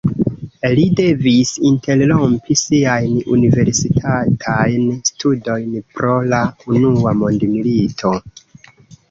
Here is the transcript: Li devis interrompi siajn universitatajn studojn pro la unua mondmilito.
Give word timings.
Li 0.77 0.83
devis 0.99 1.49
interrompi 1.71 2.57
siajn 2.61 3.19
universitatajn 3.35 4.89
studojn 5.11 5.77
pro 5.93 6.17
la 6.33 6.41
unua 6.79 7.15
mondmilito. 7.23 8.17